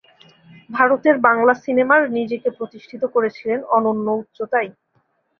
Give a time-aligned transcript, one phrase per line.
[0.69, 4.69] ভারতের বাংলা সিনেমার নিজেকে প্রতিষ্ঠিত করেছিলেন অনন্য উচ্চতায়।